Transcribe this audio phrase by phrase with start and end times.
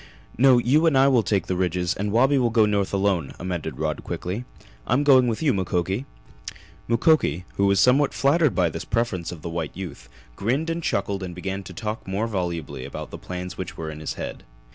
[0.35, 3.77] "No, you and I will take the ridges and Wabi will go north alone," amended
[3.77, 4.45] Rod quickly.
[4.87, 6.05] "I'm going with you, Mukoki!"
[6.87, 11.21] Mukoki, who was somewhat flattered by this preference of the white youth, grinned and chuckled
[11.21, 14.43] and began to talk more volubly about the plans which were in his head.